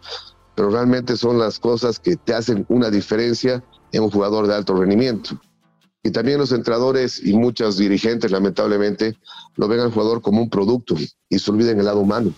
Pero 0.54 0.70
realmente 0.70 1.16
son 1.16 1.38
las 1.38 1.58
cosas 1.58 1.98
que 1.98 2.16
te 2.16 2.32
hacen 2.32 2.64
una 2.68 2.90
diferencia 2.90 3.62
en 3.92 4.02
un 4.02 4.10
jugador 4.10 4.46
de 4.46 4.54
alto 4.54 4.74
rendimiento. 4.74 5.38
Y 6.02 6.10
también 6.10 6.38
los 6.38 6.52
entrenadores 6.52 7.20
y 7.24 7.34
muchos 7.34 7.76
dirigentes, 7.76 8.30
lamentablemente, 8.30 9.18
lo 9.56 9.68
ven 9.68 9.80
al 9.80 9.92
jugador 9.92 10.22
como 10.22 10.40
un 10.40 10.48
producto 10.48 10.94
y 11.28 11.38
se 11.38 11.50
olviden 11.50 11.80
el 11.80 11.86
lado 11.86 12.00
humano. 12.00 12.32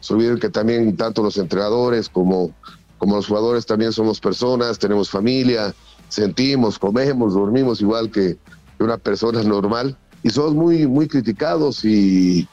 Se 0.00 0.14
olviden 0.14 0.38
que 0.38 0.50
también 0.50 0.96
tanto 0.96 1.22
los 1.22 1.36
entrenadores 1.38 2.08
como, 2.08 2.52
como 2.98 3.16
los 3.16 3.28
jugadores 3.28 3.66
también 3.66 3.92
somos 3.92 4.20
personas, 4.20 4.78
tenemos 4.78 5.10
familia, 5.10 5.74
sentimos, 6.08 6.78
comemos, 6.78 7.34
dormimos 7.34 7.80
igual 7.80 8.10
que 8.10 8.36
una 8.80 8.98
persona 8.98 9.42
normal. 9.44 9.96
Y 10.22 10.30
somos 10.30 10.54
muy, 10.54 10.86
muy 10.86 11.06
criticados 11.06 11.84
y 11.84 12.48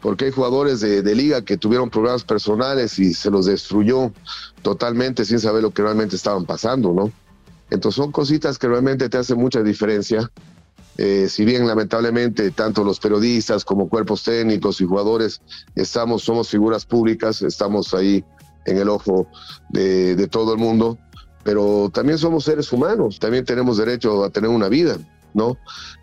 porque 0.00 0.26
hay 0.26 0.30
jugadores 0.30 0.80
de, 0.80 1.14
liga 1.14 1.42
que 1.42 1.56
tuvieron 1.56 1.90
problemas 1.90 2.24
personales 2.24 2.98
y 2.98 3.14
se 3.14 3.30
los 3.30 3.46
destruyó 3.46 4.12
totalmente 4.62 5.24
sin 5.24 5.40
saber 5.40 5.62
lo 5.62 5.70
que 5.70 5.82
realmente 5.82 6.16
estaban 6.16 6.44
pasando, 6.44 6.92
¿no? 6.92 7.10
Entonces 7.70 7.96
son 7.96 8.12
cositas 8.12 8.58
que 8.58 8.68
realmente 8.68 9.08
te 9.08 9.18
hacen 9.18 9.38
mucha 9.38 9.62
diferencia. 9.62 10.30
Eh, 10.96 11.28
si 11.28 11.44
bien 11.44 11.66
lamentablemente 11.66 12.50
tanto 12.50 12.82
los 12.82 12.98
periodistas 12.98 13.64
como 13.64 13.88
cuerpos 13.88 14.24
técnicos 14.24 14.80
y 14.80 14.84
jugadores 14.84 15.40
estamos, 15.76 16.22
somos 16.24 16.48
figuras 16.48 16.84
públicas, 16.86 17.42
estamos 17.42 17.94
ahí 17.94 18.24
en 18.66 18.78
el 18.78 18.88
ojo 18.88 19.28
de, 19.68 20.16
de 20.16 20.26
todo 20.26 20.52
el 20.52 20.58
mundo, 20.58 20.98
pero 21.44 21.90
también 21.92 22.18
somos 22.18 22.44
seres 22.44 22.72
humanos, 22.72 23.18
también 23.18 23.44
tenemos 23.44 23.76
derecho 23.76 24.24
a 24.24 24.30
tener 24.30 24.50
una 24.50 24.68
vida, 24.68 24.96
¿no? 25.38 25.56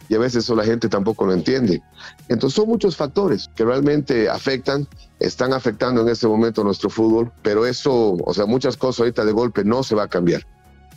Y 0.10 0.16
a 0.16 0.20
veces 0.20 0.44
eso 0.44 0.56
la 0.56 0.64
gente 0.64 0.90
tampoco 0.90 1.26
lo 1.26 1.34
entiende. 1.34 1.84
Entonces 2.30 2.56
son 2.56 2.68
muchos 2.68 2.96
factores 2.96 3.50
que 3.56 3.64
realmente 3.64 4.30
afectan, 4.30 4.88
están 5.20 5.54
afectando 5.54 6.02
en 6.02 6.10
este 6.10 6.28
momento 6.28 6.64
nuestro 6.64 6.90
fútbol, 6.90 7.32
pero 7.44 7.66
eso, 7.68 8.14
o 8.14 8.34
sea, 8.34 8.48
muchas 8.48 8.78
cosas 8.78 9.02
ahorita 9.02 9.26
de 9.26 9.32
golpe 9.32 9.64
no 9.64 9.84
se 9.84 9.96
va 9.96 10.04
a 10.04 10.08
cambiar. 10.08 10.46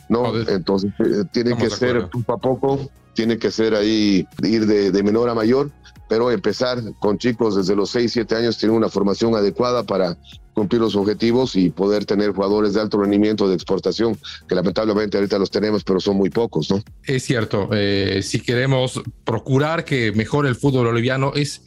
¿no? 0.09 0.35
Entonces 0.35 0.91
eh, 0.99 1.23
tiene 1.31 1.55
que 1.55 1.69
ser 1.69 2.09
poco 2.09 2.33
a 2.33 2.37
poco, 2.37 2.89
tiene 3.13 3.37
que 3.37 3.51
ser 3.51 3.75
ahí 3.75 4.27
ir 4.43 4.65
de, 4.65 5.03
menor 5.03 5.29
a 5.29 5.35
mayor, 5.35 5.71
pero 6.09 6.31
empezar 6.31 6.81
con 6.99 7.17
chicos 7.17 7.55
desde 7.55 7.75
los 7.75 7.91
6, 7.91 8.11
7 8.11 8.35
años, 8.35 8.57
tienen 8.57 8.75
una 8.75 8.89
formación 8.89 9.35
adecuada 9.35 9.83
para 9.83 10.17
cumplir 10.59 10.81
los 10.81 10.95
objetivos 10.95 11.55
y 11.55 11.69
poder 11.69 12.05
tener 12.05 12.31
jugadores 12.31 12.73
de 12.73 12.81
alto 12.81 12.97
rendimiento 12.97 13.47
de 13.47 13.55
exportación, 13.55 14.17
que 14.47 14.55
lamentablemente 14.55 15.17
ahorita 15.17 15.39
los 15.39 15.49
tenemos, 15.49 15.85
pero 15.85 16.01
son 16.01 16.17
muy 16.17 16.29
pocos, 16.29 16.69
¿no? 16.69 16.83
Es 17.03 17.23
cierto, 17.23 17.69
eh, 17.71 18.21
si 18.23 18.41
queremos 18.41 19.01
procurar 19.23 19.85
que 19.85 20.11
mejore 20.11 20.49
el 20.49 20.55
fútbol 20.55 20.87
boliviano, 20.87 21.31
es 21.33 21.61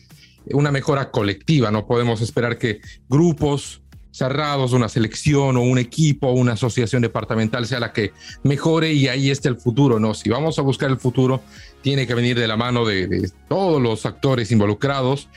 una 0.50 0.70
mejora 0.70 1.10
colectiva, 1.10 1.70
no 1.70 1.86
podemos 1.86 2.20
esperar 2.20 2.58
que 2.58 2.80
grupos 3.08 3.80
cerrados, 4.10 4.74
una 4.74 4.90
selección 4.90 5.56
o 5.56 5.62
un 5.62 5.78
equipo 5.78 6.30
una 6.32 6.52
asociación 6.52 7.00
departamental 7.00 7.66
sea 7.66 7.80
la 7.80 7.94
que 7.94 8.12
mejore 8.42 8.92
y 8.92 9.08
ahí 9.08 9.30
está 9.30 9.48
el 9.48 9.56
futuro, 9.56 9.98
¿no? 9.98 10.12
Si 10.12 10.28
vamos 10.28 10.58
a 10.58 10.62
buscar 10.62 10.90
el 10.90 10.98
futuro, 10.98 11.40
tiene 11.80 12.06
que 12.06 12.14
venir 12.14 12.38
de 12.38 12.46
la 12.46 12.58
mano 12.58 12.84
de, 12.84 13.30
todos 13.48 13.80
los 13.80 14.04
actores 14.04 14.52
involucrados 14.52 15.28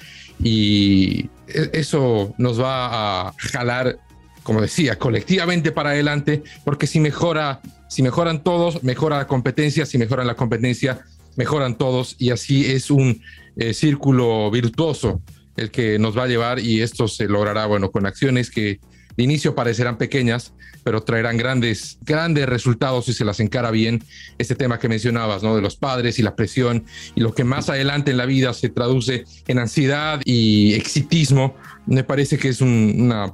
y 0.44 1.30
eso 1.48 2.34
nos 2.38 2.60
va 2.60 3.28
a 3.28 3.34
jalar, 3.38 4.00
como 4.44 4.62
decía, 4.62 4.98
colectivamente 4.98 5.72
para 5.72 5.92
adelante, 5.92 6.44
porque 6.64 6.88
si 6.88 7.00
mejora, 7.00 7.62
si 7.90 8.04
mejoran 8.04 8.44
todos, 8.44 8.84
mejora 8.84 9.18
la 9.18 9.28
competencia, 9.28 9.86
si 9.86 9.98
mejoran 9.98 10.28
la 10.28 10.36
competencia, 10.36 11.00
mejoran 11.36 11.78
todos 11.78 12.16
y 12.18 12.32
así 12.32 12.66
es 12.72 12.90
un 12.92 13.22
eh, 13.58 13.74
círculo 13.74 14.50
virtuoso 14.52 15.22
el 15.58 15.72
que 15.72 16.00
nos 16.00 16.18
va 16.18 16.24
a 16.24 16.28
llevar 16.28 16.60
y 16.60 16.82
esto 16.82 17.08
se 17.08 17.28
logrará, 17.28 17.66
bueno, 17.66 17.92
con 17.92 18.06
acciones 18.06 18.50
que 18.50 18.80
de 19.18 19.24
inicio 19.24 19.56
parecerán 19.56 19.98
pequeñas, 19.98 20.54
pero 20.84 21.04
traerán 21.04 21.38
grandes, 21.38 21.98
grandes 22.02 22.48
resultados 22.48 23.06
si 23.06 23.14
se 23.14 23.26
las 23.26 23.40
encara 23.40 23.72
bien. 23.72 24.04
Este 24.38 24.56
tema 24.56 24.80
que 24.80 24.90
mencionabas, 24.90 25.44
¿no? 25.44 25.56
De 25.56 25.62
los 25.62 25.76
padres 25.76 26.20
y 26.20 26.24
la 26.24 26.36
presión 26.36 26.86
y 27.16 27.22
lo 27.22 27.34
que 27.34 27.44
más 27.44 27.70
adelante 27.70 28.12
en 28.12 28.18
la 28.18 28.26
vida 28.26 28.54
se 28.54 28.70
traduce 28.70 29.26
en 29.48 29.60
ansiedad 29.60 30.22
y 30.26 30.74
exitismo, 30.74 31.56
me 31.86 32.04
parece 32.04 32.38
que 32.38 32.50
es 32.50 32.62
una 32.62 33.34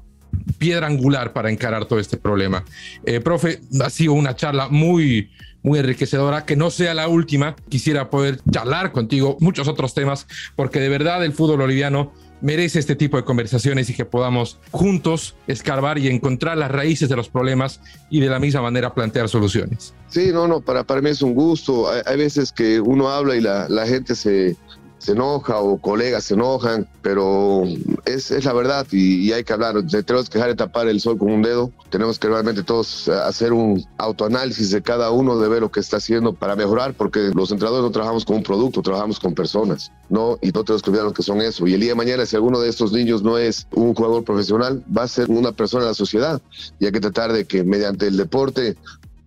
piedra 0.58 0.88
angular 0.88 1.34
para 1.34 1.52
encarar 1.52 1.86
todo 1.86 2.00
este 2.00 2.18
problema. 2.18 2.64
Eh, 3.06 3.20
profe, 3.20 3.60
ha 3.84 3.90
sido 3.90 4.14
una 4.14 4.36
charla 4.36 4.70
muy, 4.70 5.30
muy 5.64 5.80
enriquecedora, 5.80 6.46
que 6.46 6.56
no 6.56 6.72
sea 6.72 6.94
la 6.94 7.08
última. 7.08 7.56
Quisiera 7.70 8.10
poder 8.10 8.40
charlar 8.50 8.92
contigo 8.92 9.38
muchos 9.40 9.68
otros 9.68 9.94
temas, 9.94 10.28
porque 10.56 10.80
de 10.80 10.90
verdad 10.90 11.24
el 11.24 11.34
fútbol 11.34 11.58
boliviano 11.58 12.14
merece 12.42 12.80
este 12.80 12.96
tipo 12.96 13.18
de 13.18 13.24
conversaciones 13.24 13.90
y 13.90 13.94
que 13.94 14.06
podamos 14.06 14.60
juntos 14.72 15.36
escarbar 15.48 15.98
y 15.98 16.08
encontrar 16.08 16.58
las 16.58 16.72
raíces 16.72 17.08
de 17.10 17.16
los 17.16 17.30
problemas 17.30 17.80
y 18.10 18.20
de 18.20 18.28
la 18.28 18.40
misma 18.40 18.62
manera 18.62 18.94
plantear 18.94 19.30
soluciones. 19.30 19.94
Sí, 20.10 20.32
no, 20.34 20.48
no, 20.48 20.62
para, 20.62 20.84
para 20.84 21.02
mí 21.02 21.10
es 21.10 21.22
un 21.22 21.34
gusto. 21.34 21.90
Hay, 22.06 22.18
veces 22.18 22.52
que 22.52 22.82
uno 22.82 23.10
habla 23.10 23.36
y 23.36 23.42
la, 23.42 23.70
la 23.70 23.88
gente 23.88 24.16
se, 24.16 24.58
se 25.02 25.14
enoja 25.14 25.60
o 25.60 25.82
colegas 25.82 26.26
se 26.26 26.36
enojan, 26.36 26.88
pero 27.02 27.64
es, 28.06 28.30
es 28.30 28.46
la 28.46 28.54
verdad 28.54 28.86
y, 28.92 29.32
hay 29.32 29.44
que 29.44 29.52
hablar. 29.52 29.74
Tenemos 29.88 30.30
que 30.30 30.38
dejar 30.38 30.52
de 30.52 30.56
tapar 30.56 30.88
el 30.88 31.02
sol 31.02 31.18
con 31.18 31.32
un 31.32 31.42
dedo. 31.42 31.72
Tenemos 31.90 32.20
que 32.20 32.28
realmente 32.28 32.62
todos 32.62 33.10
hacer 33.10 33.52
un 33.52 33.84
autoanálisis 33.98 34.70
de 34.70 34.84
cada 34.84 35.10
uno 35.10 35.40
de 35.40 35.50
ver 35.50 35.62
lo 35.62 35.72
que 35.72 35.80
está 35.80 35.98
haciendo 35.98 36.34
para 36.34 36.56
mejorar, 36.56 36.94
porque 36.94 37.32
los 37.34 37.52
entrenadores 37.52 37.84
no 37.84 37.92
trabajamos 37.92 38.26
con 38.26 38.36
un 38.38 38.44
producto, 38.44 38.84
trabajamos 38.84 39.20
con 39.20 39.34
personas, 39.34 39.92
¿no? 40.08 40.38
Y 40.40 40.52
no 40.52 40.64
tenemos 40.64 40.84
que 40.84 40.92
olvidar 40.92 41.08
lo 41.08 41.14
que 41.14 41.24
son 41.24 41.42
eso. 41.42 41.66
Y 41.66 41.74
el 41.74 41.82
día 41.82 41.90
de 41.90 41.96
mañana, 41.96 42.24
si 42.28 42.36
alguno 42.36 42.60
de 42.60 42.70
estos 42.70 42.92
niños 42.92 43.24
no 43.24 43.40
es 43.40 43.66
un 43.72 43.96
jugador 43.96 44.24
profesional, 44.24 44.84
va 44.96 45.04
a 45.04 45.08
ser 45.08 45.32
una 45.32 45.52
persona 45.52 45.86
de 45.86 45.90
la 45.90 45.96
sociedad. 45.96 46.40
Y 46.80 46.86
hay 46.86 46.92
que 46.92 47.00
tratar 47.00 47.34
de 47.34 47.46
que 47.46 47.64
mediante 47.64 48.06
el 48.06 48.18
deporte 48.18 48.76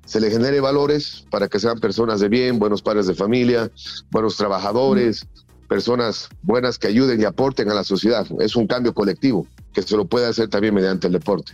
se 0.05 0.21
le 0.21 0.31
genere 0.31 0.61
valores 0.61 1.25
para 1.31 1.49
que 1.49 1.59
sean 1.59 1.81
personas 1.81 2.21
de 2.21 2.29
bien, 2.29 2.61
buenos 2.61 2.83
padres 2.83 3.07
de 3.07 3.15
familia, 3.15 3.71
buenos 4.11 4.37
trabajadores, 4.37 5.27
personas 5.69 6.29
buenas 6.43 6.79
que 6.79 6.89
ayuden 6.89 7.21
y 7.21 7.25
aporten 7.25 7.71
a 7.71 7.75
la 7.75 7.85
sociedad. 7.85 8.27
Es 8.41 8.57
un 8.57 8.67
cambio 8.67 8.95
colectivo 8.95 9.47
que 9.73 9.83
se 9.83 9.97
lo 9.97 10.05
puede 10.05 10.27
hacer 10.27 10.49
también 10.49 10.75
mediante 10.75 11.07
el 11.07 11.13
deporte. 11.13 11.53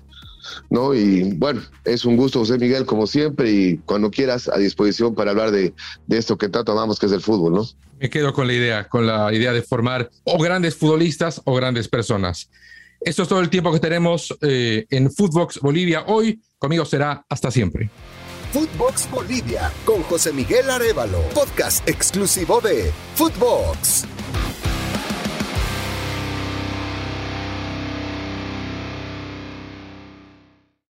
¿no? 0.69 0.95
Y 0.95 1.35
bueno, 1.35 1.61
es 1.85 2.05
un 2.05 2.17
gusto, 2.17 2.41
José 2.41 2.59
Miguel, 2.59 2.87
como 2.87 3.07
siempre, 3.07 3.51
y 3.51 3.77
cuando 3.79 4.11
quieras, 4.11 4.49
a 4.49 4.59
disposición 4.59 5.15
para 5.15 5.31
hablar 5.31 5.51
de, 5.51 5.75
de 6.07 6.19
esto 6.19 6.39
que 6.39 6.49
tanto 6.49 6.73
amamos, 6.73 6.99
que 6.99 7.07
es 7.07 7.13
el 7.13 7.21
fútbol, 7.21 7.53
¿no? 7.53 7.67
Me 7.99 8.09
quedo 8.09 8.33
con 8.33 8.47
la 8.47 8.55
idea, 8.55 8.89
con 8.89 9.07
la 9.07 9.33
idea 9.33 9.53
de 9.53 9.63
formar 9.63 10.11
o 10.25 10.39
grandes 10.39 10.75
futbolistas 10.75 11.43
o 11.45 11.55
grandes 11.55 11.89
personas. 11.89 12.51
Esto 13.01 13.23
es 13.23 13.29
todo 13.29 13.41
el 13.41 13.51
tiempo 13.51 13.73
que 13.73 13.81
tenemos 13.81 14.37
eh, 14.43 14.87
en 14.91 15.11
Footbox 15.11 15.61
Bolivia 15.61 16.05
hoy. 16.07 16.41
Conmigo 16.59 16.85
será 16.85 17.25
hasta 17.29 17.51
siempre. 17.51 17.91
Footbox 18.53 19.09
Bolivia 19.09 19.73
con 19.85 20.03
José 20.03 20.33
Miguel 20.33 20.69
Arevalo, 20.71 21.21
podcast 21.35 21.89
exclusivo 21.89 22.61
de 22.61 22.93
Footbox. 23.15 24.20